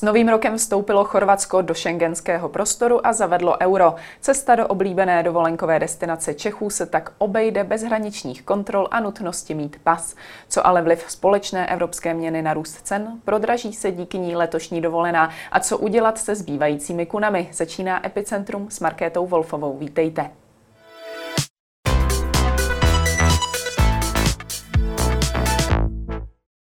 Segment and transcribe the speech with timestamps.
[0.00, 3.94] S novým rokem vstoupilo Chorvatsko do šengenského prostoru a zavedlo euro.
[4.20, 9.76] Cesta do oblíbené dovolenkové destinace Čechů se tak obejde bez hraničních kontrol a nutnosti mít
[9.84, 10.14] pas.
[10.48, 13.20] Co ale vliv společné evropské měny na růst cen?
[13.24, 17.48] Prodraží se díky ní letošní dovolená a co udělat se zbývajícími kunami?
[17.52, 19.78] Začíná Epicentrum s Markétou Wolfovou.
[19.78, 20.39] Vítejte.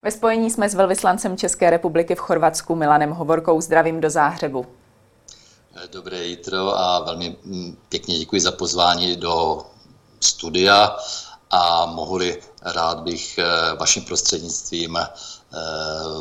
[0.05, 3.61] Ve spojení jsme s velvyslancem České republiky v Chorvatsku Milanem Hovorkou.
[3.61, 4.65] Zdravím do Záhřebu.
[5.91, 9.65] Dobré jítro a velmi mm, pěkně děkuji za pozvání do
[10.19, 10.95] studia
[11.51, 13.45] a mohli rád bych eh,
[13.75, 14.99] vaším prostřednictvím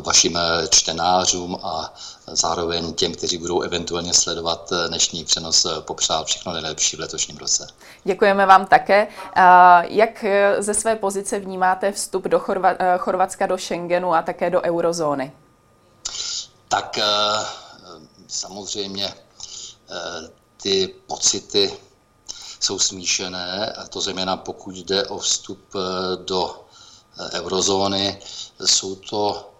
[0.02, 0.38] vašim
[0.70, 1.94] čtenářům a
[2.26, 7.66] zároveň těm, kteří budou eventuálně sledovat eh, dnešní přenos, popřát všechno nejlepší v letošním roce.
[8.04, 9.08] Děkujeme vám také.
[9.82, 10.24] Jak
[10.58, 15.32] ze své pozice vnímáte vstup do Chorva- Chorvatska do Schengenu a také do eurozóny?
[16.68, 16.98] Tak
[18.26, 19.14] samozřejmě
[20.62, 21.72] ty pocity
[22.64, 25.78] jsou smíšené, a to zejména pokud jde o vstup eh,
[26.24, 26.63] do eh,
[27.32, 28.20] eurozóny.
[28.64, 29.50] Jsou to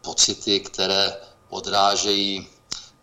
[0.00, 1.16] pocity, které
[1.50, 2.46] odrážejí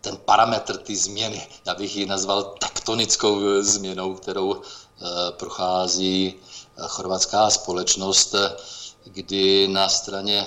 [0.00, 1.48] ten parametr ty změny.
[1.66, 4.62] Já bych ji nazval tektonickou eh, změnou, kterou
[5.30, 6.34] prochází
[6.88, 8.34] chorvatská společnost,
[9.04, 10.46] kdy na straně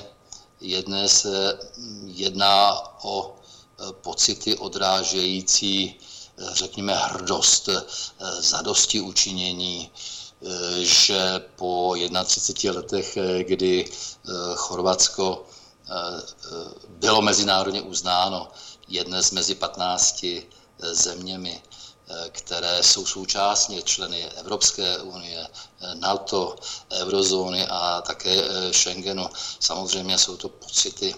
[0.61, 3.35] jedné se mm, jedná o
[4.01, 5.99] pocity odrážející
[6.37, 7.81] řekněme, hrdost, eh,
[8.41, 9.99] zadosti učinění, eh,
[10.81, 11.93] že po
[12.25, 13.91] 31 letech, eh, kdy
[14.55, 15.45] Chorvatsko
[16.87, 18.47] bylo mezinárodně uznáno
[18.87, 20.25] jedné z mezi 15
[20.79, 21.61] zeměmi,
[22.29, 25.47] které jsou současně členy Evropské unie,
[25.93, 26.55] NATO,
[26.91, 28.41] eurozóny a také
[28.73, 29.29] Schengenu.
[29.59, 31.15] Samozřejmě jsou to pocity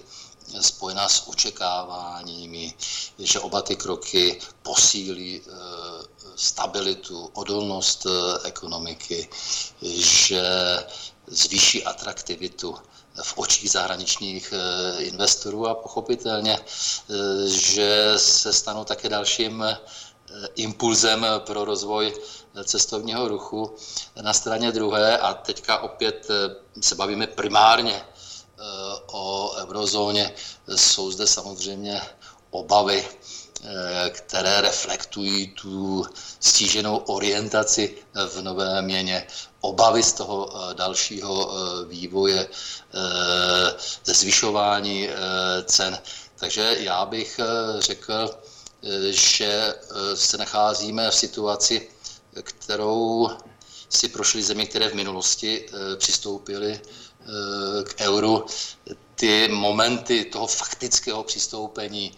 [0.61, 2.73] spojená s očekáváními,
[3.19, 5.51] že oba ty kroky posílí eh,
[6.37, 9.29] stabilitu, odolnost eh, ekonomiky,
[9.81, 10.43] že
[11.27, 12.75] zvýší atraktivitu
[13.23, 16.59] v očích zahraničních eh, investorů a pochopitelně,
[17.45, 19.65] že se stanou také dalším
[20.55, 22.13] impulzem pro rozvoj
[22.63, 23.75] cestovního ruchu.
[24.21, 26.27] Na straně druhé, a teďka opět
[26.81, 28.03] se bavíme primárně
[29.11, 30.33] o eurozóně,
[30.75, 32.01] jsou zde samozřejmě
[32.51, 33.46] obavy, eh,
[34.09, 36.05] které reflektují tu
[36.39, 37.97] stíženou orientaci
[38.29, 39.27] v nové měně,
[39.61, 42.47] obavy z toho eh, dalšího eh, vývoje,
[44.05, 45.09] ze zvyšování
[45.65, 45.99] cen.
[46.35, 47.39] Takže já bych
[47.79, 48.37] řekl,
[49.09, 49.73] že
[50.15, 51.89] se nacházíme v situaci,
[52.41, 53.29] kterou
[53.89, 55.65] si prošly země, které v minulosti
[55.97, 56.81] přistoupily
[57.83, 58.45] k euru,
[59.15, 62.11] ty momenty toho faktického přistoupení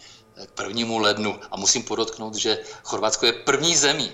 [0.46, 1.40] k prvnímu lednu.
[1.50, 4.12] A musím podotknout, že Chorvatsko je první zemí,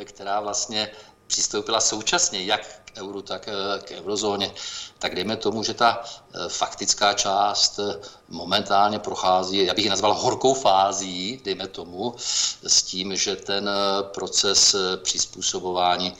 [0.00, 0.90] eh, která vlastně
[1.26, 4.52] přistoupila současně jak k euru, tak eh, k eurozóně.
[4.98, 7.80] Tak dejme tomu, že ta eh, faktická část
[8.28, 12.14] momentálně prochází, já bych ji nazval horkou fází, dejme tomu,
[12.66, 13.70] s tím, že ten
[14.02, 16.16] proces přizpůsobování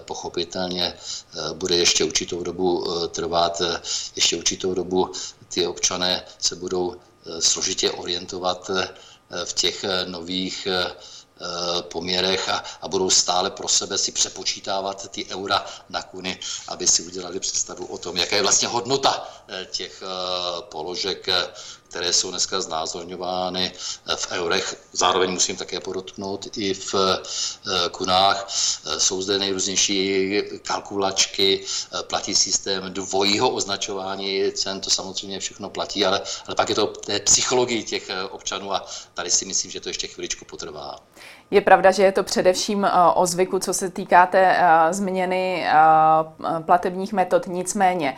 [0.00, 0.94] pochopitelně
[1.52, 3.62] bude ještě určitou dobu trvat,
[4.16, 5.12] ještě určitou dobu
[5.48, 6.96] ty občané se budou
[7.40, 8.88] složitě orientovat eh,
[9.44, 10.68] v těch eh, nových
[11.80, 17.02] poměrech a, a budou stále pro sebe si přepočítávat ty eura na kuny, aby si
[17.02, 19.28] udělali představu o tom, jaká je vlastně hodnota
[19.70, 20.02] těch
[20.60, 21.26] položek
[21.88, 24.76] které jsou dneska znázorňovány eh, v eurech.
[24.92, 28.48] Zároveň musím také podotknout i v eh, kunách.
[28.86, 31.64] Eh, jsou zde nejrůznější kalkulačky,
[32.02, 37.20] platí systém dvojího označování cen, to samozřejmě všechno platí, ale, ale pak je to té
[37.20, 40.98] psychologii těch občanů a tady si myslím, že to ještě chviličku potrvá.
[41.50, 44.56] Je pravda, že je to především o zvyku, co se týká té
[44.90, 45.66] změny
[46.66, 47.46] platebních metod.
[47.46, 48.16] Nicméně,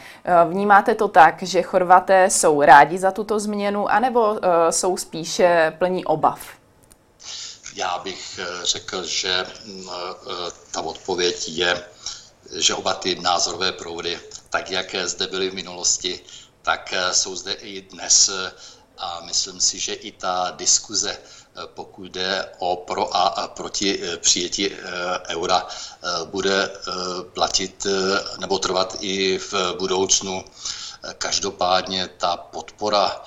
[0.48, 4.38] vnímáte to tak, že Chorvaté jsou rádi za tuto změnu, anebo
[4.70, 6.40] jsou spíše plní obav?
[7.74, 11.84] Já bych eh, řekl, že mm, eh, ta odpověď je,
[12.56, 14.20] že oba ty názorové proudy,
[14.50, 16.20] tak jak zde byly v minulosti,
[16.62, 18.30] tak jsou zde i dnes
[18.98, 21.18] a myslím si, že i ta diskuze,
[21.74, 24.70] pokud jde o pro a proti přijetí
[25.28, 25.66] eura,
[26.24, 26.70] bude
[27.34, 27.86] platit
[28.38, 30.44] nebo trvat i v budoucnu.
[31.18, 33.24] Každopádně ta podpora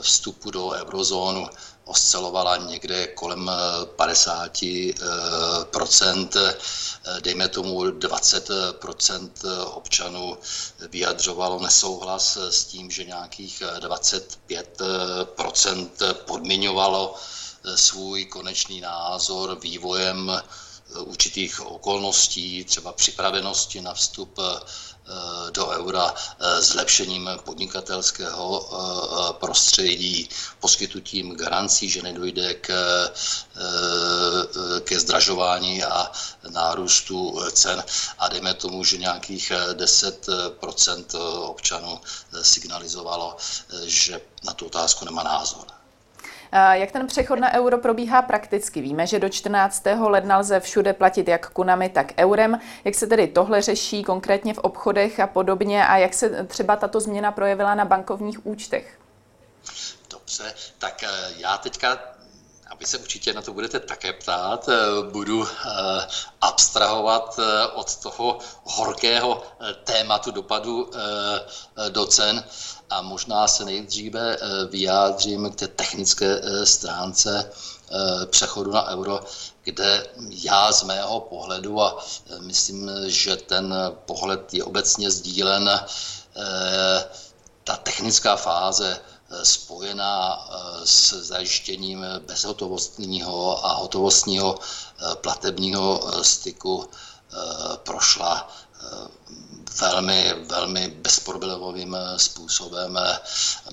[0.00, 1.48] vstupu do eurozónu
[1.84, 3.50] oscilovala někde kolem
[3.96, 6.54] 50%
[7.20, 9.30] dejme tomu 20%
[9.74, 10.38] občanů
[10.88, 17.14] vyjadřovalo nesouhlas s tím, že nějakých 25% podmiňovalo
[17.74, 20.42] svůj konečný názor vývojem
[20.98, 24.60] určitých okolností, třeba připravenosti na vstup eh,
[25.50, 30.28] do eura eh, zlepšením podnikatelského eh, prostředí,
[30.60, 32.70] poskytutím garancí, že nedojde k,
[34.80, 36.12] ke zdražování a
[36.50, 37.84] nárůstu cen
[38.18, 41.04] a dejme tomu, že nějakých 10%
[41.48, 42.00] občanů
[42.42, 43.36] signalizovalo,
[43.84, 45.79] že na tu otázku nemá názor.
[46.52, 48.80] Jak ten přechod na euro probíhá prakticky?
[48.80, 49.82] Víme, že do 14.
[50.00, 52.60] ledna lze všude platit jak kunami, tak eurem.
[52.84, 57.00] Jak se tedy tohle řeší konkrétně v obchodech a podobně a jak se třeba tato
[57.00, 58.98] změna projevila na bankovních účtech?
[60.10, 61.98] Dobře, tak eh, já teďka
[62.70, 66.06] a vy se určitě na to budete také ptát, eh, budu eh,
[66.40, 67.40] abstrahovat
[67.74, 69.42] od toho horkého
[69.84, 70.90] tématu dopadu
[71.88, 72.44] do cen
[72.90, 77.50] a možná se nejdříve eh, vyjádřím k té technické eh, stránce
[77.90, 79.20] eh, přechodu na euro,
[79.62, 82.04] kde já z mého pohledu, a
[82.40, 83.74] myslím, že ten
[84.06, 85.70] pohled je obecně sdílen,
[87.64, 89.00] ta technická fáze
[89.42, 90.48] spojená
[90.84, 94.58] s zajištěním bezhotovostního a hotovostního
[95.20, 96.88] platebního styku
[97.76, 98.48] prošla
[99.80, 100.88] velmi, velmi
[101.20, 102.96] bezproblémovým eh, způsobem.
[102.96, 103.18] Eh,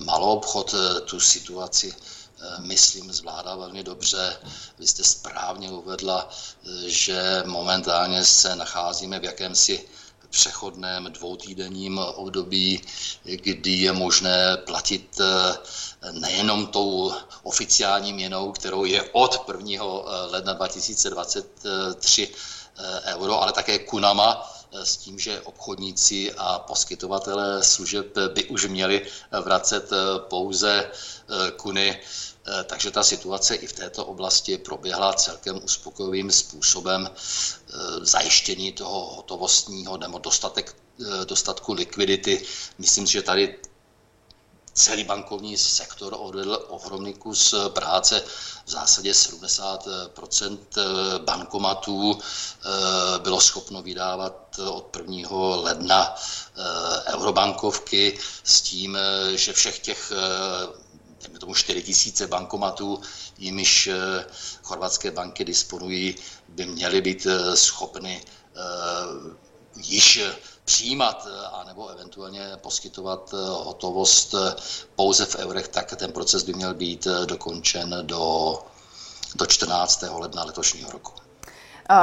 [0.04, 1.92] malou obchod eh, tu situaci
[2.58, 4.36] myslím, zvládá velmi dobře.
[4.78, 6.30] Vy jste správně uvedla,
[6.86, 9.88] že momentálně se nacházíme v jakémsi
[10.30, 12.82] přechodném dvoutýdenním období,
[13.24, 15.20] kdy je možné platit
[16.12, 17.12] nejenom tou
[17.42, 19.84] oficiální měnou, kterou je od 1.
[20.30, 22.34] ledna 2023
[23.04, 29.06] euro, ale také kunama, s tím, že obchodníci a poskytovatelé služeb by už měli
[29.42, 32.00] vracet eh, pouze eh, kuny.
[32.64, 37.10] Takže ta situace i v této oblasti proběhla celkem uspokojivým způsobem
[38.00, 40.76] zajištění toho hotovostního nebo dostatek,
[41.24, 42.42] dostatku likvidity.
[42.78, 43.58] Myslím, že tady
[44.78, 48.22] celý bankovní sektor odvedl ohromný kus práce.
[48.66, 50.58] V zásadě 70%
[51.24, 55.28] bankomatů eh, bylo schopno vydávat od 1.
[55.56, 60.12] ledna eh, eurobankovky s tím, eh, že všech těch
[61.22, 63.00] dejme tomu 4 tisíce bankomatů,
[63.38, 63.88] jimiž
[64.62, 66.14] chorvatské banky disponují,
[66.48, 68.24] by měly být schopny
[69.76, 70.20] již
[70.68, 74.54] přijímat eh, a nebo eventuálně poskytovat eh, hotovost eh,
[74.96, 78.54] pouze v eurech, tak ten proces by měl být dokončen do,
[79.34, 80.04] do 14.
[80.10, 81.12] ledna letošního roku.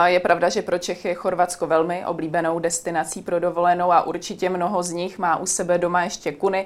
[0.06, 4.84] Je pravda, že pro Čechy je Chorvatsko velmi oblíbenou destinací pro dovolenou a určitě mnoho
[4.84, 6.66] z nich má u sebe doma ještě kuny.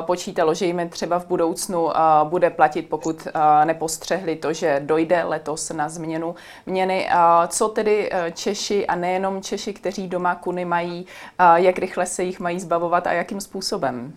[0.00, 1.88] Počítalo, že jim třeba v budoucnu
[2.24, 3.28] bude platit, pokud
[3.64, 6.34] nepostřehli to, že dojde letos na změnu
[6.66, 7.08] měny.
[7.48, 11.06] Co tedy e, Češi a nejenom Češi, kteří doma kuny mají,
[11.54, 14.12] jak rychle se jich mají zbavovat a jakým způsobem?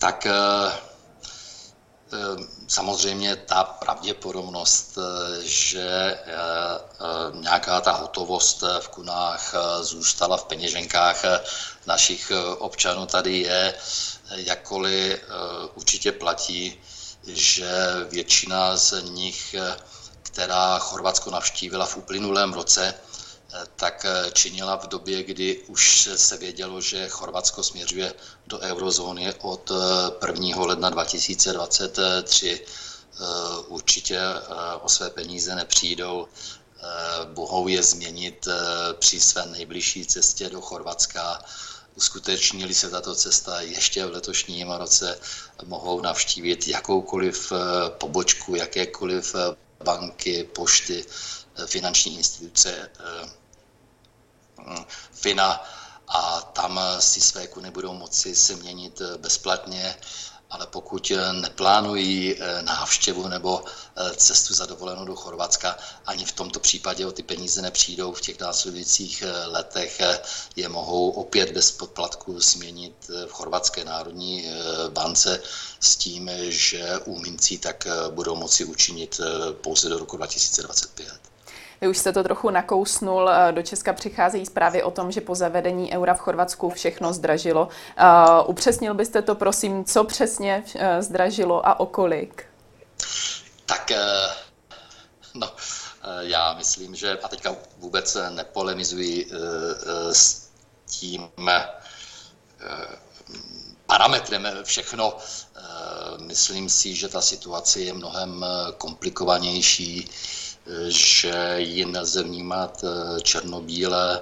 [0.00, 0.89] Tak Ehm,
[2.68, 11.22] samozřejmě ta pravděpodobnost, eh, že eh, eh, nějaká ta hotovost v kunách zůstala v peněženkách
[11.86, 13.74] našich občanů tady je,
[14.30, 15.18] jakkoliv
[15.74, 16.80] určitě platí,
[17.26, 17.70] že
[18.08, 19.54] většina z nich,
[20.22, 22.94] která Chorvatsko navštívila v uplynulém roce,
[23.76, 28.14] tak eh, činila v době, kdy už se vědělo, že Chorvatsko směřuje
[28.46, 29.70] do eurozóny od
[30.26, 30.48] 1.
[30.56, 32.60] Eh, ledna 2023.
[32.60, 33.24] Eh,
[33.68, 34.20] určitě
[34.82, 36.28] o své peníze nepřijdou.
[37.24, 38.48] Bohou je změnit
[38.98, 41.42] při své nejbližší cestě do Chorvatska.
[41.94, 45.20] Uskuteční-li se tato cesta ještě v letošním roce,
[45.64, 47.52] mohou navštívit jakoukoliv
[47.88, 49.34] pobočku, jakékoliv
[49.84, 51.04] banky, pošty,
[51.66, 52.90] finanční instituce
[55.12, 55.64] FINA
[56.12, 59.96] a tam si své kuny budou moci se měnit eh, bezplatně,
[60.50, 63.64] ale pokud eh, neplánují eh, návštěvu nebo
[64.16, 65.76] cestu za dovolenou do Chorvatska,
[66.06, 70.00] ani v tomto případě o ty peníze nepřijdou v těch následujících letech,
[70.56, 74.46] je mohou opět bez podplatku změnit v Chorvatské národní
[74.88, 75.42] bance
[75.80, 79.20] s tím, že u mincí tak budou moci učinit
[79.60, 81.29] pouze do roku 2025.
[81.80, 83.30] Vy už jste to trochu nakousnul.
[83.30, 87.68] Eh, do Česka přicházejí zprávy o tom, že po zavedení eura v Chorvatsku všechno zdražilo.
[88.00, 92.44] Uh, upřesnil byste to, prosím, co přesně uh, zdražilo a okolik?
[93.66, 93.92] Tak
[95.34, 95.50] no,
[96.20, 99.30] já myslím, že, a teďka vůbec nepolemizuji
[100.12, 100.48] s
[100.86, 101.30] tím
[103.86, 105.16] parametrem všechno.
[106.18, 108.44] Myslím si, že ta situace je mnohem
[108.78, 110.10] komplikovanější,
[110.88, 112.84] že ji nelze vnímat
[113.22, 114.20] černobíle.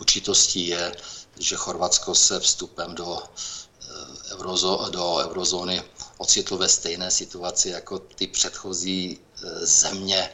[0.00, 0.92] Určitostí je,
[1.38, 5.82] že Chorvatsko se vstupem do, eh, eurozo, do eurozóny
[6.18, 10.30] ocitlo ve stejné situaci jako ty předchozí eh, země,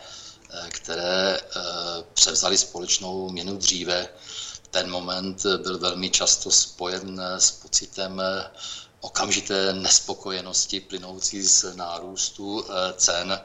[0.51, 1.41] eh, které
[2.15, 4.09] převzali společnou měnu dříve.
[4.71, 8.23] Ten moment byl velmi často spojen s pocitem
[9.01, 12.65] okamžité nespokojenosti plynoucí z nárůstu
[12.97, 13.41] cen.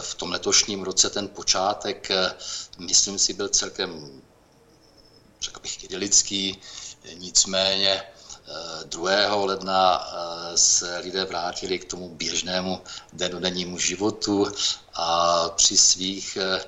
[0.00, 2.08] V tom letošním roce ten počátek,
[2.78, 4.20] myslím si, byl celkem
[5.40, 6.60] řekl bych, idylický,
[7.14, 8.02] nicméně
[8.84, 9.10] 2.
[9.10, 10.08] Eh, ledna
[10.52, 12.80] eh, se lidé vrátili k tomu běžnému
[13.12, 14.46] denodennímu životu
[14.94, 16.60] a při svých eh,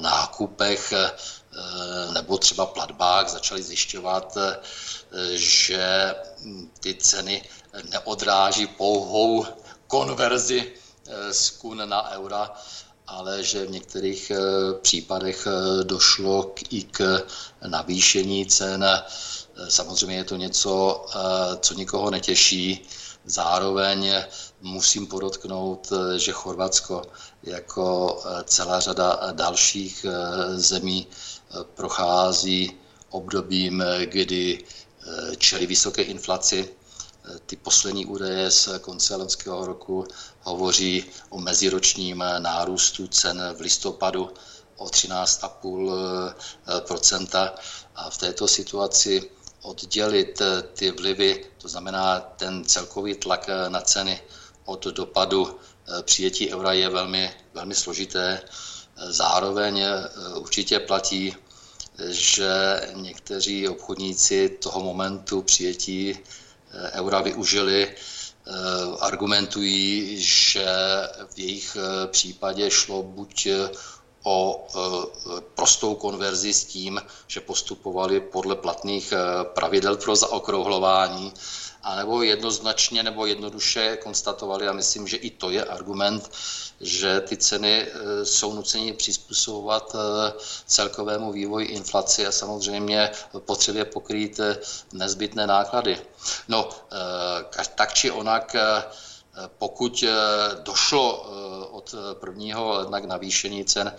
[0.00, 0.92] nákupech
[2.12, 4.36] nebo třeba platbách začali zjišťovat,
[5.34, 6.14] že
[6.80, 7.48] ty ceny
[7.90, 9.46] neodráží pouhou
[9.86, 10.72] konverzi
[11.30, 12.50] z kun na eura,
[13.08, 14.38] ale že v některých eh,
[14.82, 17.26] případech eh, došlo k, i k
[17.66, 18.84] navýšení cen.
[18.84, 19.02] Eh,
[19.68, 21.06] samozřejmě je to něco,
[21.60, 22.86] co nikoho netěší.
[23.24, 24.12] Zároveň
[24.60, 27.02] musím podotknout, že Chorvatsko
[27.42, 30.06] jako celá řada dalších
[30.54, 31.06] zemí
[31.74, 32.72] prochází
[33.10, 34.64] obdobím, kdy
[35.38, 36.68] čeli vysoké inflaci,
[37.46, 40.06] ty poslední údaje z konce loňského roku
[40.42, 44.30] hovoří o meziročním nárůstu cen v listopadu
[44.76, 47.50] o 13,5%
[47.94, 49.30] A v této situaci
[49.62, 50.42] oddělit
[50.74, 54.22] ty vlivy, to znamená ten celkový tlak na ceny
[54.64, 55.58] od dopadu
[56.02, 58.42] přijetí eura je velmi, velmi složité.
[58.96, 59.84] Zároveň
[60.36, 61.36] určitě platí,
[62.08, 66.18] že někteří obchodníci toho momentu přijetí
[66.92, 68.52] eura využili, eh,
[69.00, 70.66] argumentují, že
[71.34, 73.68] v jejich eh, případě šlo buď eh,
[74.28, 74.66] o
[75.54, 79.12] prostou konverzi s tím, že postupovali podle platných
[79.54, 81.32] pravidel pro zaokrouhlování,
[81.82, 86.30] anebo jednoznačně nebo jednoduše konstatovali, a myslím, že i to je argument,
[86.80, 90.32] že ty ceny eh, jsou nuceni přizpůsobovat eh,
[90.66, 94.58] celkovému vývoji inflace a samozřejmě potřebě pokrýt eh,
[94.92, 96.00] nezbytné náklady.
[96.48, 96.68] No,
[97.74, 98.56] tak či onak,
[99.58, 100.04] pokud
[100.62, 101.26] došlo
[101.72, 101.94] od
[102.26, 102.60] 1.
[102.60, 103.92] ledna k navýšení cen,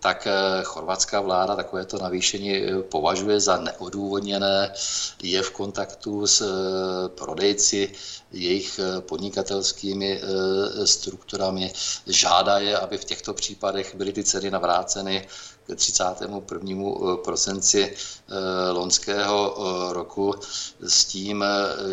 [0.00, 4.72] tak eh, chorvatská vláda takovéto navýšení eh, považuje za neodůvodněné,
[5.22, 7.92] je v kontaktu s eh, prodejci,
[8.32, 10.20] jejich podnikatelskými
[10.84, 11.72] strukturami,
[12.06, 15.28] žádá je, aby v těchto případech byly ty ceny navráceny
[15.76, 16.40] 31.
[17.24, 17.96] prosinci
[18.72, 19.54] loňského
[19.92, 20.34] roku
[20.80, 21.44] s tím,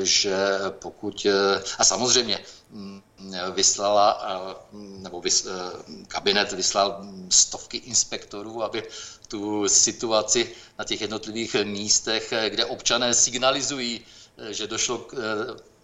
[0.03, 0.37] že
[0.69, 1.27] pokud,
[1.77, 2.39] a samozřejmě
[2.71, 3.01] mm,
[3.51, 4.21] vyslala,
[4.73, 5.47] nebo vys,
[6.07, 8.83] kabinet vyslal stovky inspektorů, aby
[9.27, 14.01] tu situaci na těch jednotlivých místech, kde občané signalizují,
[14.49, 15.13] že došlo k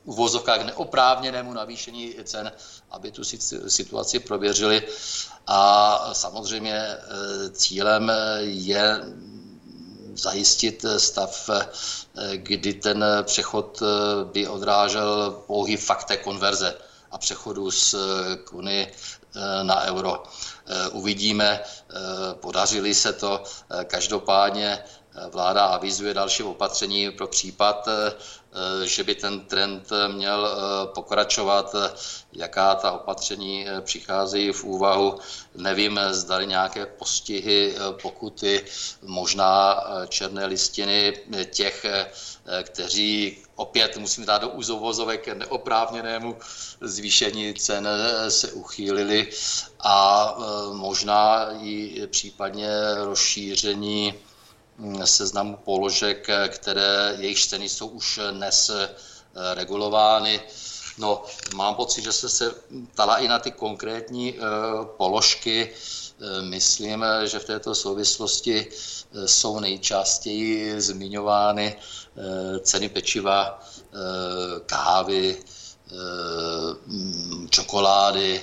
[0.06, 2.52] uvozovkách neoprávněnému navýšení cen,
[2.92, 3.24] aby tu
[3.68, 4.88] situaci prověřili.
[5.48, 6.98] A samozřejmě
[7.52, 9.02] cílem je
[10.14, 11.50] zajistit stav,
[12.36, 13.84] kdy ten přechod
[14.24, 16.76] by odrážel pouhý fakt té konverze
[17.12, 17.96] a přechodu z
[18.46, 18.92] kuny
[19.64, 20.24] na euro.
[20.92, 21.60] Uvidíme,
[22.34, 23.44] podařili se to.
[23.84, 24.84] Každopádně
[25.32, 27.88] vláda avizuje další opatření pro případ,
[28.84, 30.50] že by ten trend měl
[30.86, 31.76] pokračovat.
[32.34, 35.20] Jaká ta opatření přicházejí v úvahu,
[35.56, 38.66] nevím, zdali nějaké postihy, pokuty,
[39.02, 41.14] možná černé listiny
[41.46, 41.86] těch,
[42.64, 46.38] kteří opět musím dát do úzovozovek neoprávněnému
[46.82, 47.88] zvýšení cen
[48.30, 49.30] se uchýlili
[49.80, 50.36] a
[50.74, 54.14] možná i případně rozšíření
[55.06, 58.90] seznamu položek, které jejich ceny jsou už dnes e,
[59.54, 60.42] regulovány.
[60.98, 61.24] No,
[61.56, 62.56] mám pocit, že se se
[62.94, 64.38] ptala i na ty konkrétní e,
[64.98, 65.74] položky.
[66.42, 68.68] Myslím, že v této souvislosti
[69.26, 71.76] jsou nejčastěji zmiňovány
[72.62, 73.60] ceny pečiva,
[74.66, 75.38] kávy,
[77.50, 78.42] čokolády,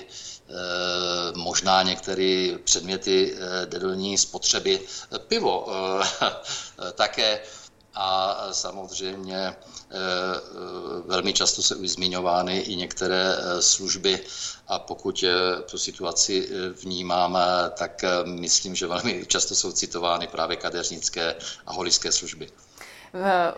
[1.35, 4.81] možná některé předměty denní spotřeby,
[5.27, 5.67] pivo
[6.93, 7.39] také.
[7.95, 9.55] a samozřejmě
[11.05, 14.19] velmi často se už zmiňovány i některé služby
[14.67, 15.23] a pokud
[15.71, 16.49] tu situaci
[16.83, 17.39] vnímáme,
[17.77, 22.49] tak myslím, že velmi často jsou citovány právě kadeřnické a holické služby.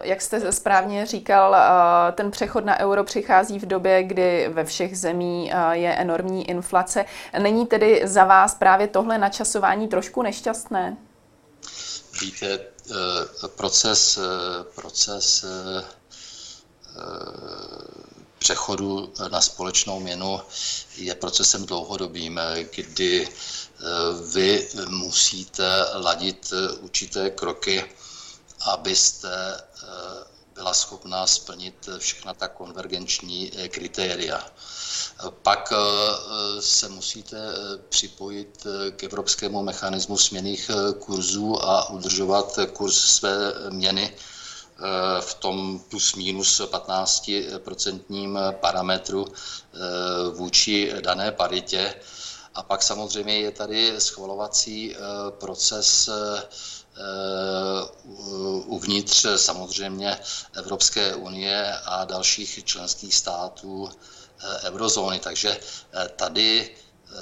[0.01, 4.99] Jak jste správně říkal, eh, ten přechod na euro přichází v době, kdy ve všech
[4.99, 7.05] zemí eh, je enormní inflace.
[7.39, 10.97] Není tedy za vás právě tohle načasování trošku nešťastné?
[12.21, 14.19] Víte, eh, proces,
[14.75, 15.45] proces
[18.39, 20.41] přechodu na společnou měnu
[20.97, 22.39] je procesem dlouhodobým,
[22.75, 23.27] kdy
[24.33, 27.83] vy musíte ladit určité kroky
[28.65, 29.87] abyste eh,
[30.53, 34.45] byla schopná splnit všechna ta konvergenční eh, kritéria.
[35.41, 35.77] Pak eh,
[36.61, 37.37] se musíte
[37.89, 44.13] připojit k evropskému mechanismu směných kurzů a udržovat kurz své měny
[45.19, 49.25] v tom plus minus 15% parametru
[50.33, 51.95] vůči dané paritě.
[52.55, 54.95] A pak samozřejmě je tady schvalovací
[55.29, 56.09] proces
[58.65, 60.19] uvnitř samozřejmě
[60.53, 65.19] Evropské unie a dalších členských států eh, eurozóny.
[65.19, 65.57] Takže
[65.93, 66.75] eh, tady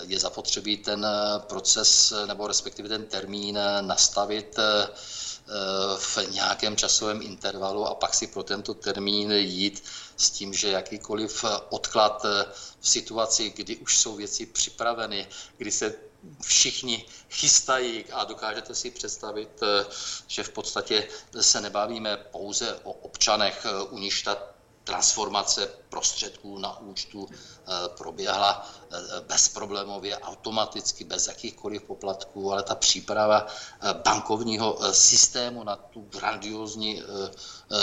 [0.07, 1.07] je zapotřebí ten
[1.39, 4.57] proces nebo respektive ten termín nastavit
[5.97, 9.83] v nějakém časovém intervalu a pak si pro tento termín jít
[10.17, 12.25] s tím, že jakýkoliv odklad
[12.79, 15.95] v situaci, kdy už jsou věci připraveny, kdy se
[16.41, 19.85] všichni chystají a dokážete si představit, eh,
[20.27, 21.07] že v podstatě
[21.41, 24.37] se nebavíme pouze o občanech, eh, u níž ta
[24.83, 28.69] transformace prostředků na účtu eh, proběhla
[29.27, 33.47] bezproblémově, automaticky, bez jakýchkoliv poplatků, ale ta příprava
[34.03, 37.03] bankovního systému na tu grandiozní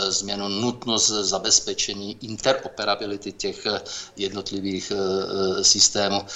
[0.08, 3.66] změnu, nutnost zabezpečení interoperability těch
[4.16, 4.92] jednotlivých
[5.62, 6.26] systémů,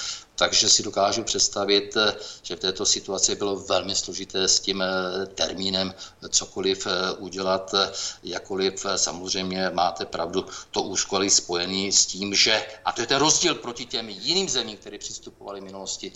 [0.40, 5.26] takže si dokážu představit, eh, že v této situaci bylo velmi složité s tím eh,
[5.26, 5.94] termínem
[6.28, 7.75] cokoliv eh, udělat,
[8.23, 13.54] jakoliv samozřejmě máte pravdu, to úskolí spojený s tím, že, a to je ten rozdíl
[13.54, 16.12] proti těm jiným zemím, které přistupovaly v minulosti,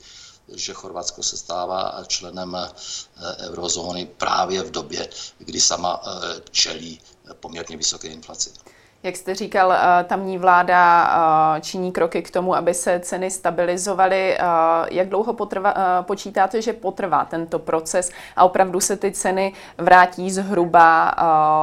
[0.54, 2.56] že Chorvatsko se stává členem
[3.48, 6.00] eurozóny právě v době, kdy sama
[6.50, 7.00] čelí
[7.40, 8.50] poměrně vysoké inflaci.
[9.04, 11.08] Jak jste říkal, eh, tamní vláda
[11.56, 14.38] eh, činí kroky k tomu, aby se ceny stabilizovaly.
[14.38, 14.42] Eh,
[14.90, 21.14] jak dlouho potrvá, počítáte, že potrvá tento proces a opravdu se ty ceny vrátí zhruba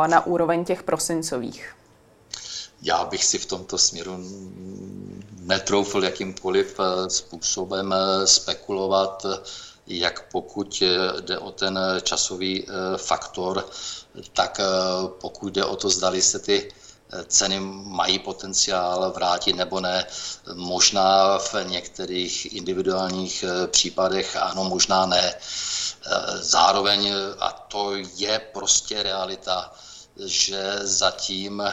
[0.07, 1.75] na úroveň těch prosincových?
[2.81, 4.17] Já bych si v tomto směru
[5.39, 9.25] netroufl jakýmkoliv způsobem spekulovat,
[9.87, 10.83] jak pokud
[11.21, 13.65] jde o ten časový faktor,
[14.33, 14.61] tak
[15.21, 16.71] pokud jde o to, zdali se ty
[17.27, 20.05] ceny mají potenciál vrátit nebo ne.
[20.53, 25.33] Možná v některých individuálních eh, případech ano, možná ne.
[25.33, 29.73] Eh, zároveň, a to je prostě realita,
[30.25, 31.63] že zatím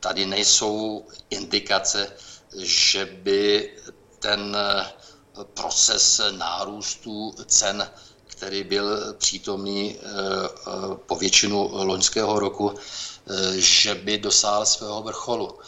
[0.00, 2.12] tady nejsou indikace,
[2.58, 3.70] že by
[4.18, 4.86] ten eh,
[5.54, 7.90] proces nárůstu cen,
[8.26, 9.98] který byl přítomný
[11.06, 12.74] po většinu loňského roku,
[13.56, 15.58] že by dosáhl svého vrcholu.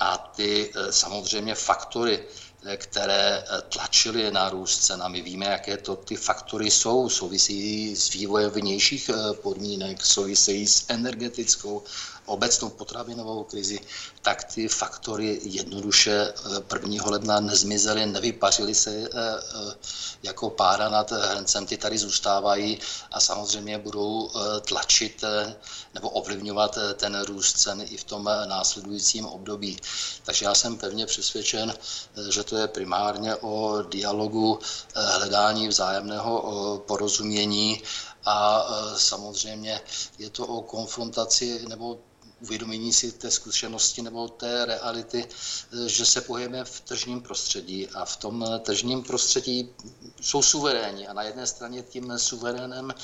[0.00, 2.41] A ty eh, samozřejmě faktory, eh,
[2.76, 5.08] které tlačily na růst cena.
[5.08, 7.08] My víme, jaké to ty faktory jsou.
[7.08, 9.10] Souvisí s vývojem vnějších
[9.42, 11.82] podmínek, souvisí s energetickou
[12.26, 13.80] obecnou potravinovou krizi,
[14.22, 16.32] tak ty faktory jednoduše
[16.82, 17.04] 1.
[17.06, 19.08] ledna nezmizely, nevypařily se
[20.22, 22.78] jako pára nad hrancem, ty tady zůstávají
[23.10, 24.30] a samozřejmě budou
[24.66, 25.24] tlačit
[25.94, 29.76] nebo ovlivňovat eh, ten růst cen i v tom eh, následujícím období.
[30.24, 31.74] Takže já jsem pevně přesvědčen,
[32.16, 34.58] eh, že to je primárně o dialogu,
[34.94, 37.82] hledání vzájemného porozumění
[38.24, 38.64] a
[38.96, 39.80] samozřejmě
[40.18, 41.98] je to o konfrontaci nebo
[42.42, 45.28] uvědomění si té zkušenosti nebo té reality,
[45.86, 49.70] že se pohybujeme v tržním prostředí a v tom tržním prostředí
[50.20, 52.94] jsou suverénní a na jedné straně tím suverénem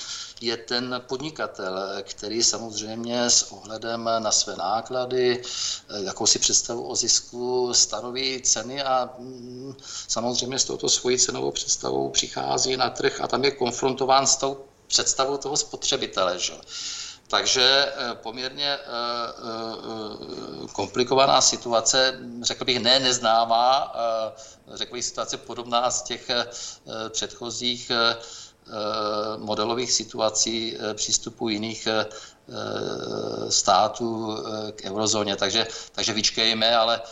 [0.41, 5.43] je ten podnikatel, který samozřejmě s ohledem na své náklady,
[6.05, 9.75] jakou si představu o zisku stanoví ceny a mm,
[10.09, 14.65] samozřejmě s touto svojí cenovou představou přichází na trh a tam je konfrontován s tou
[14.87, 16.39] představou toho spotřebitele.
[16.39, 16.53] Že?
[17.29, 23.93] Takže eh, poměrně eh, eh, komplikovaná situace, řekl bych ne neznámá,
[24.75, 26.31] řekl bych situace podobná z těch
[27.09, 27.91] předchozích
[29.39, 31.89] modelových situací přístupu jiných
[33.49, 34.37] států
[34.77, 37.03] k eurozóně, takže, takže vyčkejme, ale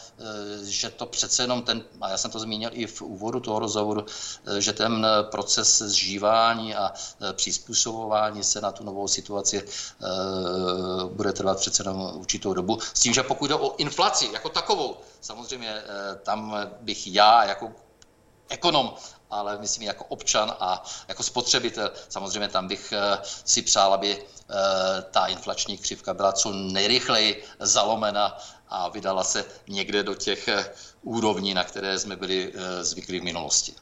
[0.63, 4.07] že to přece jenom ten, a já jsem to zmínil i v úvodu toho rozhovoru,
[4.59, 6.93] že ten proces zžívání a
[7.33, 9.69] přizpůsobování se na tu novou situaci
[11.09, 12.79] bude trvat přece jenom určitou dobu.
[12.95, 15.83] S tím, že pokud jde o inflaci jako takovou, samozřejmě
[16.23, 17.73] tam bych já jako
[18.49, 18.95] ekonom,
[19.31, 21.91] ale myslím jako občan a jako spotřebitel.
[22.09, 24.55] Samozřejmě tam bych eh, si přál, aby eh,
[25.11, 30.71] ta inflační křivka byla co nejrychleji zalomena a vydala se někde do těch eh,
[31.03, 33.75] úrovní, na které jsme byli zvyklí v minulosti.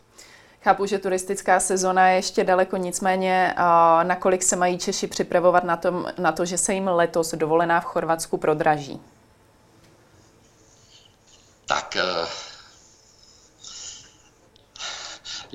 [0.63, 3.55] Chápu, že turistická sezona je ještě daleko, nicméně
[4.03, 7.85] nakolik se mají Češi připravovat na, tom, na to, že se jim letos dovolená v
[7.85, 9.01] Chorvatsku prodraží?
[11.67, 11.97] Tak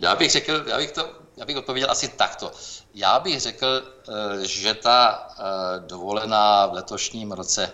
[0.02, 2.52] Já bych řekl, já bych, to, já bych odpověděl asi takto.
[2.94, 5.44] Já bych řekl, eh, že ta eh,
[5.80, 7.74] dovolená v letošním roce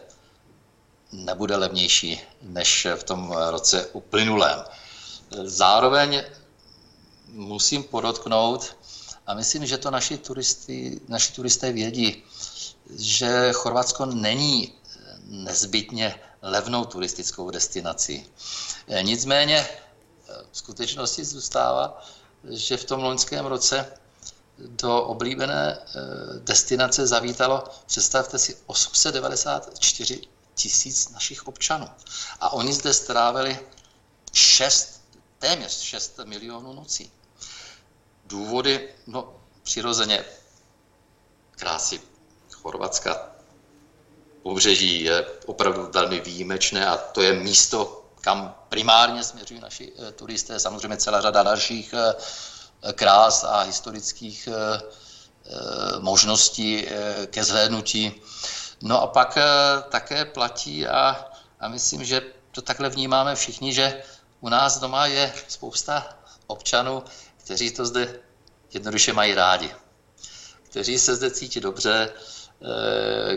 [1.11, 4.63] nebude levnější než v tom roce uplynulém.
[5.43, 6.23] Zároveň
[7.27, 8.75] musím podotknout,
[9.27, 12.23] a myslím, že to naši, turisty, naši turisté vědí,
[12.97, 14.73] že Chorvatsko není
[15.23, 18.25] nezbytně levnou turistickou destinací.
[19.01, 19.67] Nicméně
[20.51, 22.05] v skutečnosti zůstává,
[22.49, 23.93] že v tom loňském roce
[24.57, 25.99] do oblíbené eh,
[26.39, 30.21] destinace zavítalo, představte si, 894
[30.55, 31.89] tisíc našich občanů.
[32.39, 33.59] A oni zde strávili
[34.33, 35.01] 6,
[35.39, 37.11] téměř 6 milionů nocí.
[38.25, 40.25] Důvody, no přirozeně
[41.51, 42.01] krásy
[42.51, 43.31] Chorvatska,
[44.43, 50.59] pobřeží je opravdu velmi výjimečné a to je místo, kam primárně směřují naši eh, turisté.
[50.59, 54.81] Samozřejmě celá řada dalších eh, krás a historických eh,
[55.99, 56.87] možností
[57.27, 58.21] ke zhlédnutí.
[58.81, 59.37] No a pak
[59.89, 61.25] také platí a,
[61.59, 64.03] a myslím, že to takhle vnímáme všichni, že
[64.41, 67.03] u nás doma je spousta občanů,
[67.37, 68.19] kteří to zde
[68.73, 69.71] jednoduše mají rádi,
[70.63, 72.09] kteří se zde cítí dobře,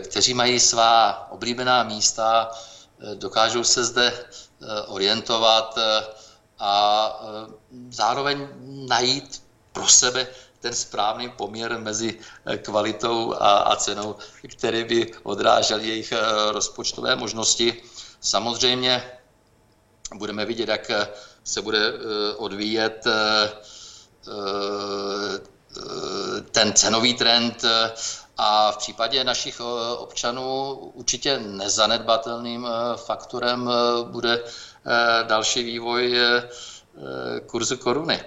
[0.03, 2.51] kteří mají svá oblíbená místa,
[3.15, 4.25] dokážou se zde
[4.87, 6.05] orientovat eh,
[6.59, 6.73] a
[7.21, 7.53] eh,
[7.91, 8.47] zároveň
[8.87, 10.27] najít pro sebe
[10.59, 12.19] ten správný poměr mezi
[12.61, 14.15] kvalitou a, a cenou,
[14.51, 16.13] který by odrážel jejich
[16.51, 17.83] rozpočtové možnosti.
[18.21, 19.11] Samozřejmě
[20.15, 20.91] budeme vidět, jak
[21.43, 21.93] se bude
[22.37, 23.07] odvíjet
[26.51, 27.65] ten cenový trend
[28.41, 34.43] a v případě našich eh, občanů určitě nezanedbatelným eh, faktorem eh, bude
[35.23, 36.17] další vývoj
[37.45, 38.23] kurzu koruny.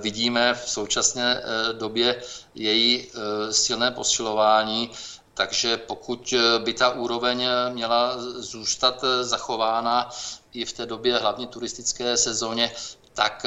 [0.00, 1.42] Vidíme v současné
[1.72, 2.22] době
[2.54, 3.10] její
[3.50, 4.90] silné posilování,
[5.34, 10.10] takže pokud by ta úroveň měla zůstat zachována
[10.52, 12.72] i v té době hlavně turistické sezóně,
[13.12, 13.46] tak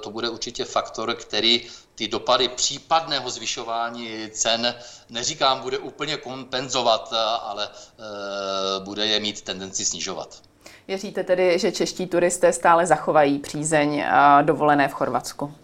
[0.00, 1.66] to bude určitě faktor, který
[1.98, 4.74] ty dopady případného zvyšování cen,
[5.10, 10.42] neříkám, bude úplně kompenzovat, ale eh, bude je mít tendenci snižovat.
[10.88, 14.04] Věříte tedy, že čeští turisté stále zachovají přízeň
[14.42, 15.54] dovolené v Chorvatsku?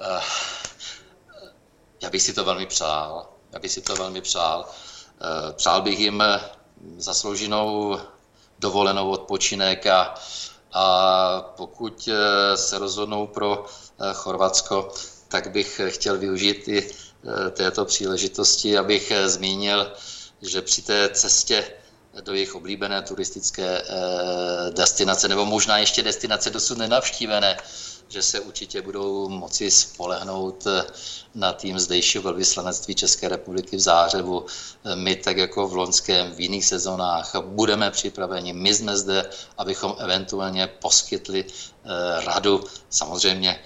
[0.00, 0.20] Eh,
[2.02, 3.26] já bych si to velmi přál.
[3.52, 4.68] Já bych si to velmi přál.
[4.68, 6.22] Eh, přál bych jim
[6.96, 8.00] zaslouženou
[8.58, 10.14] dovolenou odpočinek a,
[10.72, 12.08] a pokud
[12.54, 13.66] se rozhodnou pro
[14.14, 14.92] Chorvatsko,
[15.28, 19.92] tak bych chtěl využít i eh, této příležitosti, abych eh, zmínil,
[20.42, 21.64] že při té cestě
[22.20, 23.84] do jejich oblíbené turistické eh,
[24.70, 27.56] destinace, nebo možná ještě destinace dosud nenavštívené,
[28.08, 30.64] že se určitě budou moci spolehnout
[31.34, 34.46] na tým zdejšího velvyslanectví České republiky v Zářevu.
[34.94, 38.52] My, tak jako v loňském, v jiných sezónách, budeme připraveni.
[38.52, 41.44] My jsme zde, abychom eventuálně poskytli
[42.24, 42.64] radu.
[42.90, 43.60] Samozřejmě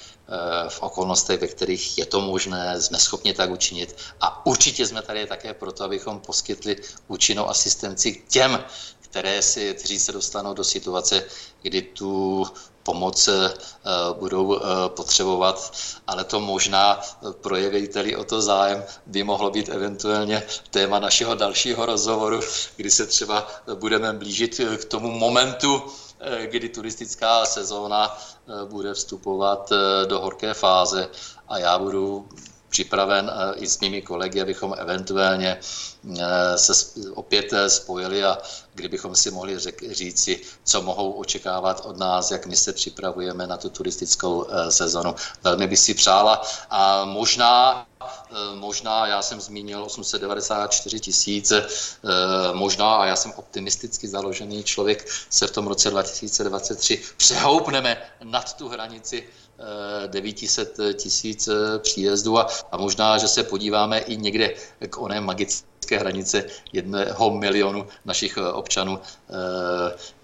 [0.69, 3.97] v okolnostech, ve kterých je to možné, jsme schopni tak učinit.
[4.21, 6.77] A určitě jsme tady také proto, abychom poskytli
[7.09, 8.65] účinnou asistenci těm,
[9.01, 11.25] které si, kteří se dostanou do situace,
[11.63, 12.47] kdy tu
[12.83, 13.35] pomoc uh,
[14.19, 14.59] budou uh,
[14.89, 15.73] potřebovat,
[16.07, 17.01] ale to možná
[17.41, 22.41] projeviteli o to zájem by mohlo být eventuálně téma našeho dalšího rozhovoru,
[22.77, 26.02] kdy se třeba budeme blížit k tomu momentu, Eh,
[26.47, 31.09] kdy turistická sezóna eh, bude vstupovat eh, do horké fáze.
[31.49, 32.29] A já budu
[32.69, 35.59] připraven i s mými kolegy, abychom eventuálně
[36.57, 36.73] se
[37.15, 38.39] opět spojili a
[38.75, 39.59] kdybychom si mohli
[39.91, 45.15] říci, co mohou očekávat od nás, jak my se připravujeme na tu turistickou sezonu.
[45.43, 47.87] Velmi bych si přála a možná
[48.55, 51.53] možná, já jsem zmínil 894 tisíc,
[52.53, 58.69] možná, a já jsem optimisticky založený člověk, se v tom roce 2023 přehoupneme nad tu
[58.69, 59.29] hranici
[60.07, 64.55] 900 tisíc příjezdů a, a možná, že se podíváme i někde
[64.89, 68.99] k oné magické hranice jednoho milionu našich občanů,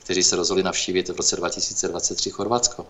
[0.09, 2.87] kteří se rozhodli navštívit v roce 2023 Chorvatsko.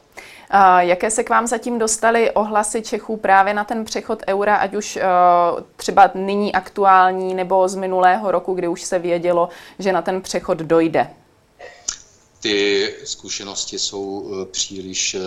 [0.51, 4.75] A jaké se k vám zatím dostaly ohlasy Čechů právě na ten přechod eura, ať
[4.75, 5.03] už uh,
[5.77, 10.59] třeba nyní aktuální nebo z minulého roku, kdy už se vědělo, že na ten přechod
[10.59, 11.11] dojde?
[12.41, 15.23] Ty zkušenosti jsou eh, příliš eh,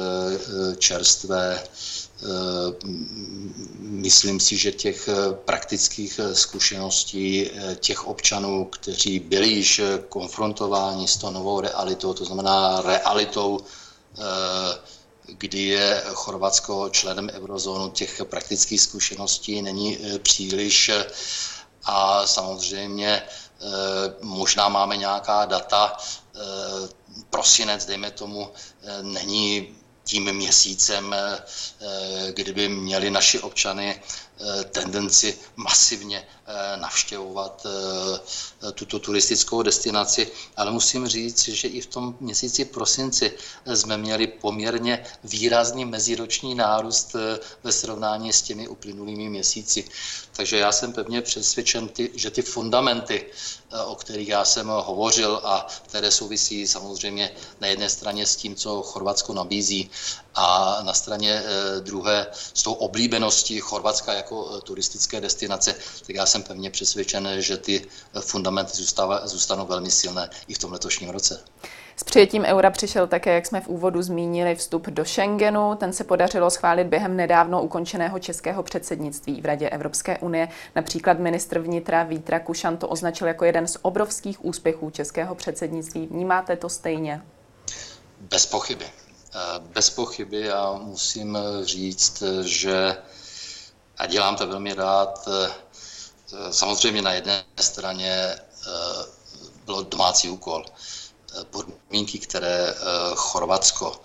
[0.76, 1.64] čerstvé.
[3.80, 5.10] Myslím si, že těch
[5.46, 13.60] praktických zkušeností těch občanů, kteří byli již konfrontováni s tou novou realitou, to znamená realitou
[15.26, 20.92] kdy je Chorvatsko členem eurozónu, těch praktických zkušeností není příliš
[21.84, 23.24] a samozřejmě
[24.22, 25.98] možná máme nějaká data,
[27.30, 28.52] prosinec, dejme tomu,
[29.02, 31.16] není tím měsícem,
[32.34, 34.02] kdyby měli naši občany
[34.72, 36.41] tendenci masivně Eh,
[36.76, 43.32] navštěvovat eh, tuto turistickou destinaci, ale musím říct, že i v tom měsíci prosinci
[43.74, 49.88] jsme měli poměrně výrazný meziroční nárůst eh, ve srovnání s těmi uplynulými měsíci.
[50.32, 53.26] Takže já jsem pevně přesvědčen, že ty fundamenty,
[53.86, 58.82] o kterých já jsem hovořil a které souvisí samozřejmě na jedné straně s tím, co
[58.82, 59.90] Chorvatsko nabízí
[60.36, 61.44] a na straně
[61.80, 65.76] druhé s tou oblíbeností Chorvatska jako turistické destinace,
[66.08, 67.86] tak já jsem pevně přesvědčen, že ty
[68.20, 71.44] fundamenty zůstává, zůstanou velmi silné i v tom letošním roce.
[71.96, 75.76] S přijetím eura přišel také, jak jsme v úvodu zmínili, vstup do Schengenu.
[75.76, 80.48] Ten se podařilo schválit během nedávno ukončeného českého předsednictví v Radě Evropské unie.
[80.76, 86.08] Například ministr vnitra Vítra Kušan to označil jako jeden z obrovských úspěchů českého předsednictví.
[86.08, 87.22] Vnímáte to stejně?
[88.20, 88.86] Bez pochyby.
[88.86, 92.98] Eh, bez pochyby já musím říct, že
[93.98, 95.52] a dělám to velmi rád, eh,
[96.52, 98.40] Samozřejmě na jedné straně eh,
[99.66, 100.66] byl domácí úkol.
[100.66, 102.76] Eh, podmínky, které eh,
[103.16, 104.02] Chorvatsko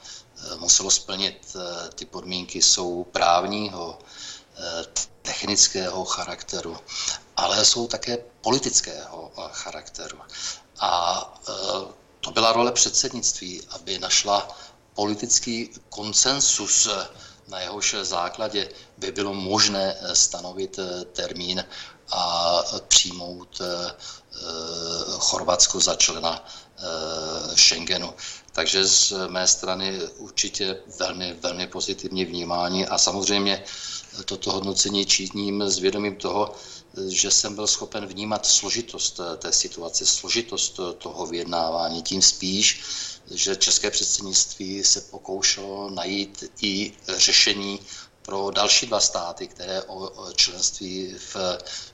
[0.57, 1.57] muselo splnit,
[1.95, 3.99] ty podmínky jsou právního,
[5.23, 6.77] technického charakteru,
[7.37, 10.19] ale jsou také politického charakteru.
[10.81, 11.41] A
[12.21, 14.49] to byla role předsednictví, aby našla
[14.95, 16.89] politický konsensus
[17.49, 20.79] na jehož základě by bylo možné stanovit
[21.13, 21.65] termín
[22.11, 24.43] a přijmout eh, eh,
[25.19, 26.45] Chorvatsko za člena
[26.79, 28.15] eh, Schengenu.
[28.53, 33.65] Takže z mé strany určitě velmi, velmi pozitivní vnímání a samozřejmě
[34.25, 36.55] toto hodnocení činím s vědomím toho,
[37.09, 42.81] že jsem byl schopen vnímat složitost té situace, složitost toho vyjednávání, tím spíš,
[43.31, 47.81] že české předsednictví se pokoušelo najít i řešení
[48.27, 51.37] pro další dva státy, které o členství v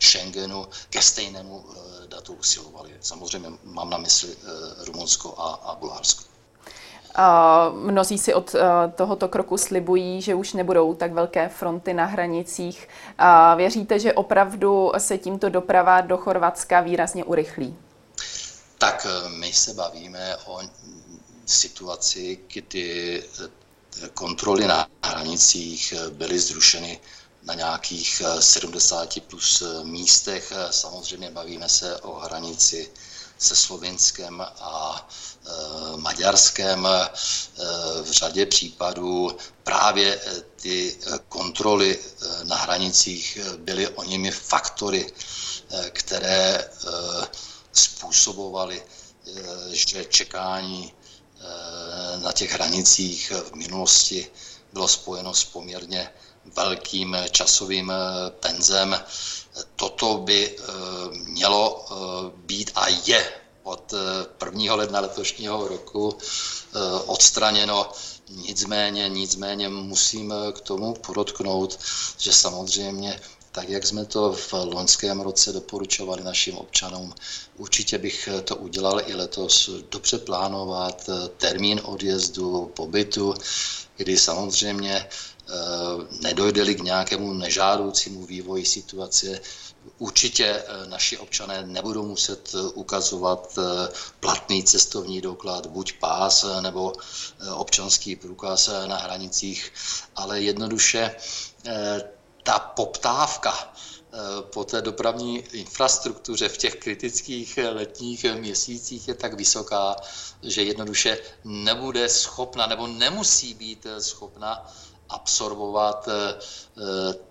[0.01, 2.91] Schengenu ke stejnému eh, datu usilovaly.
[3.01, 6.25] Samozřejmě mám na mysli eh, Rumunsko a, a Bulharsko.
[7.15, 8.61] A mnozí si od eh,
[8.95, 12.89] tohoto kroku slibují, že už nebudou tak velké fronty na hranicích.
[13.19, 17.77] A věříte, že opravdu se tímto doprava do Chorvatska výrazně urychlí?
[18.79, 20.61] Tak my se bavíme o
[21.47, 23.23] situaci, kdy
[24.15, 27.01] kontroly na hranicích byly zrušeny
[27.43, 30.53] na nějakých 70 plus místech.
[30.71, 32.91] Samozřejmě bavíme se o hranici
[33.43, 35.09] se Slovinskem a
[35.47, 36.87] e, Maďarskem.
[36.87, 37.09] E,
[38.03, 40.21] v řadě případů právě
[40.57, 45.13] ty kontroly e, na hranicích byly o nimi faktory,
[45.91, 46.71] které
[47.73, 48.83] způsobovaly,
[49.71, 50.93] že čekání
[52.23, 54.31] na těch hranicích v minulosti
[54.73, 56.11] bylo spojeno s poměrně
[56.57, 57.93] velkým časovým
[58.41, 58.97] penzem.
[59.77, 60.63] Toto by eh,
[61.13, 61.95] mělo eh,
[62.37, 63.95] být a je od
[64.45, 64.65] 1.
[64.67, 66.19] Eh, ledna letošního roku
[67.07, 67.93] odstraněno.
[68.29, 71.79] Nicméně, nicméně musím k tomu podotknout,
[72.19, 73.21] že samozřejmě
[73.53, 77.15] tak jak jsme to v loňském roce doporučovali našim občanům.
[77.57, 83.35] Určitě bych to udělal i letos, dobře plánovat termín odjezdu, pobytu,
[83.97, 85.53] kdy samozřejmě eh,
[86.21, 89.41] nedojde k nějakému nežádoucímu vývoji situace,
[89.99, 93.89] Určitě eh, naši občané nebudou muset ukazovat eh,
[94.21, 96.93] platný cestovní doklad, buď pás nebo
[97.55, 99.73] občanský průkaz na hranicích,
[100.17, 101.15] ale jednoduše
[102.43, 103.73] ta poptávka
[104.41, 109.97] po té dopravní infrastruktuře v těch kritických letních měsících je tak vysoká,
[110.43, 114.73] že jednoduše nebude schopna nebo nemusí být schopna
[115.09, 116.09] absorbovat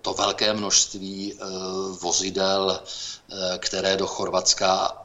[0.00, 1.38] to velké množství
[2.00, 2.80] vozidel,
[3.58, 4.96] které do Chorvatska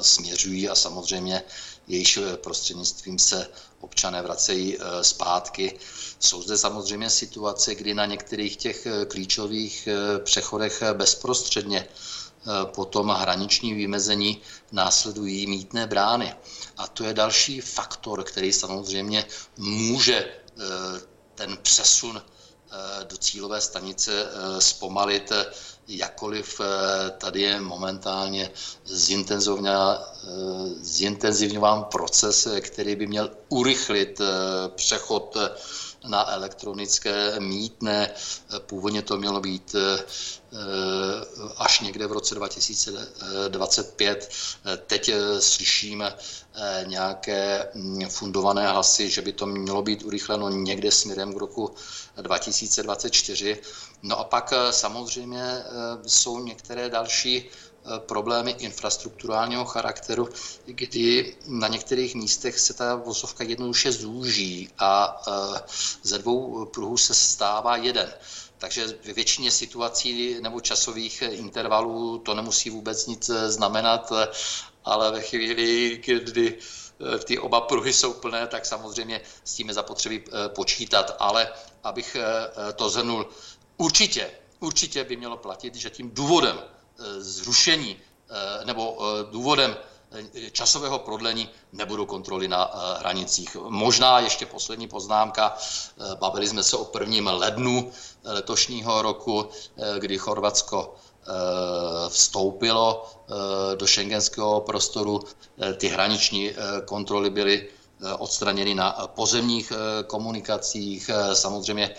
[0.00, 1.42] směřují a samozřejmě
[1.88, 3.48] jejíž prostřednictvím se
[3.86, 5.78] občané vracejí eh, zpátky.
[6.20, 11.88] Jsou zde samozřejmě situace, kdy na některých těch eh, klíčových eh, přechodech bezprostředně
[12.74, 14.40] po tom hraniční vymezení
[14.72, 16.34] následují mítné brány.
[16.76, 20.30] A to je další faktor, který samozřejmě může
[21.34, 22.22] ten přesun
[23.10, 24.26] do cílové stanice
[24.58, 25.32] zpomalit
[25.88, 26.64] jakkoliv eh,
[27.10, 28.50] tady je momentálně
[30.80, 34.24] zintenzivňován proces, eh, který by měl urychlit eh,
[34.68, 35.36] přechod
[36.08, 38.10] na elektronické mítné.
[38.58, 39.74] Původně to mělo být
[41.56, 44.30] až někde v roce 2025.
[44.86, 46.14] Teď slyšíme
[46.84, 51.74] nějaké hm, fundované hlasy, že by to mělo být urychleno někde směrem k roku
[52.22, 53.58] 2024.
[54.06, 55.64] No a pak eh, samozřejmě eh,
[56.06, 60.28] jsou některé další eh, problémy infrastrukturálního charakteru,
[60.64, 65.22] kdy na některých místech se ta vozovka jednoduše zúží a
[66.02, 68.14] ze dvou pruhů se stává jeden.
[68.58, 74.12] Takže ve většině situací nebo časových intervalů to nemusí vůbec nic znamenat,
[74.84, 76.58] ale ve chvíli, kdy
[77.24, 81.16] ty oba pruhy jsou plné, tak samozřejmě s tím je zapotřebí počítat.
[81.18, 81.48] Ale
[81.84, 82.16] abych
[82.76, 83.26] to zhrnul,
[83.76, 89.76] Určitě, určitě by mělo platit, že tím důvodem eh, zrušení eh, nebo eh, důvodem
[90.52, 93.56] časového prodlení nebudou kontroly na hranicích.
[93.68, 95.56] Možná ještě poslední poznámka.
[96.18, 97.92] Bavili jsme se o prvním lednu
[98.24, 99.48] letošního roku,
[99.98, 100.94] kdy Chorvatsko
[102.08, 103.06] vstoupilo
[103.74, 105.20] do šengenského prostoru.
[105.76, 106.50] Ty hraniční
[106.84, 107.68] kontroly byly
[108.18, 109.72] odstraněny na pozemních
[110.06, 111.10] komunikacích.
[111.32, 111.94] Samozřejmě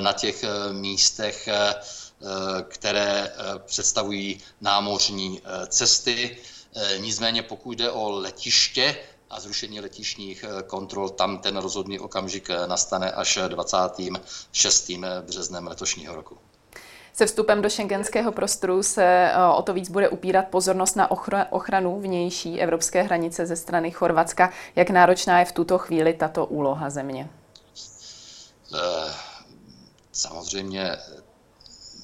[0.00, 1.74] na těch eh, místech, eh,
[2.68, 3.32] které
[3.66, 6.36] představují námořní cesty.
[6.98, 8.96] Nicméně pokud jde o letiště
[9.30, 14.90] a zrušení letišních kontrol, tam ten rozhodný okamžik nastane až 26.
[15.20, 16.38] březnem letošního roku.
[17.12, 21.10] Se vstupem do šengenského prostoru se o to víc bude upírat pozornost na
[21.52, 24.52] ochranu vnější evropské hranice ze strany Chorvatska.
[24.76, 27.28] Jak náročná je v tuto chvíli tato úloha země?
[30.16, 30.96] Samozřejmě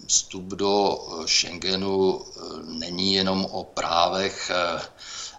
[0.06, 4.80] vstup do Schengenu eh, není jenom o právech, eh,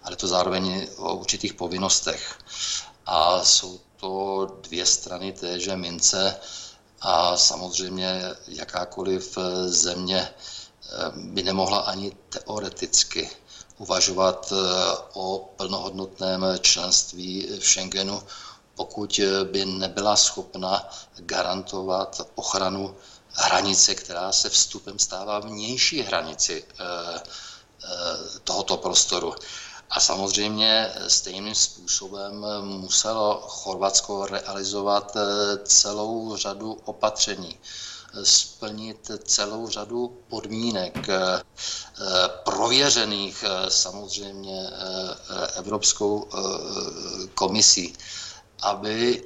[0.03, 2.39] ale to zároveň o určitých povinnostech.
[3.05, 6.35] A jsou to dvě strany téže mince
[7.01, 10.29] a samozřejmě jakákoliv eh, země
[11.15, 13.29] by nemohla ani teoreticky
[13.77, 14.53] uvažovat
[15.13, 18.21] o plnohodnotném členství v Schengenu,
[18.75, 22.95] pokud eh, by nebyla schopna garantovat ochranu
[23.29, 26.83] hranice, která se vstupem stává vnější hranici eh,
[27.19, 27.89] eh,
[28.43, 29.35] tohoto prostoru.
[29.89, 35.17] A samozřejmě stejným způsobem muselo Chorvatsko realizovat
[35.65, 37.59] celou řadu opatření,
[38.23, 41.07] splnit celou řadu podmínek
[42.43, 44.69] prověřených samozřejmě
[45.55, 46.27] Evropskou
[47.35, 47.93] komisí
[48.63, 49.23] aby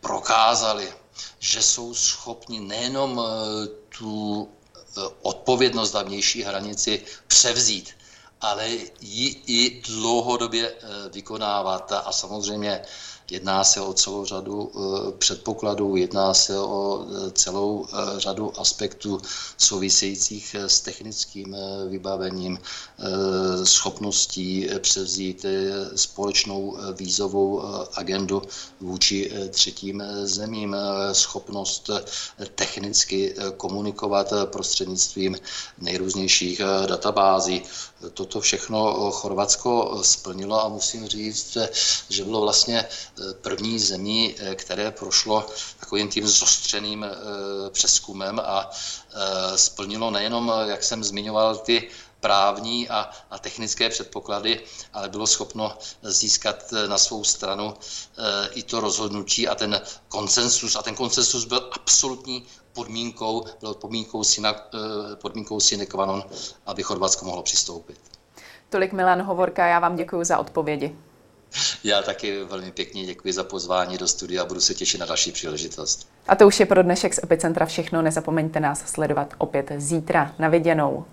[0.00, 0.92] prokázali,
[1.38, 3.66] že jsou schopni nejenom eh,
[3.98, 7.90] tu eh, odpovědnost za vnější hranici převzít,
[8.40, 8.68] ale
[9.00, 11.92] ji i dlouhodobě eh, vykonávat.
[11.92, 12.82] A samozřejmě
[13.30, 19.20] Jedná se o celou řadu eh, předpokladů, jedná se o eh, celou eh, řadu aspektů
[19.58, 21.56] souvisejících s technickým
[21.88, 22.58] vybavením,
[23.64, 25.44] schopností převzít
[25.96, 27.62] společnou vízovou
[27.94, 28.42] agendu
[28.80, 30.76] vůči třetím zemím,
[31.12, 31.90] schopnost
[32.54, 35.36] technicky komunikovat prostřednictvím
[35.78, 37.62] nejrůznějších databází.
[38.14, 41.56] Toto všechno Chorvatsko splnilo a musím říct,
[42.08, 42.84] že bylo vlastně
[43.42, 45.46] první zemí, eh, které prošlo
[45.80, 47.10] takovým tím zostřeným eh,
[47.70, 51.88] přeskumem a eh, splnilo nejenom, jak jsem zmiňoval, ty
[52.20, 54.60] právní a, a technické předpoklady,
[54.92, 57.74] ale bylo schopno získat na svou stranu
[58.50, 60.76] i to rozhodnutí a ten konsensus.
[60.76, 66.24] A ten konsensus byl absolutní podmínkou, byl podmínkou sine, e, podmínkou sine qua non,
[66.66, 68.00] aby Chorvatsko mohlo přistoupit.
[68.68, 70.96] Tolik Milan Hovorka, já vám děkuji za odpovědi.
[71.84, 75.32] Já taky velmi pěkně děkuji za pozvání do studia a budu se těšit na další
[75.32, 76.08] příležitost.
[76.28, 78.02] A to už je pro dnešek z Epicentra všechno.
[78.02, 80.34] Nezapomeňte nás sledovat opět zítra.
[80.38, 81.04] Na viděnou.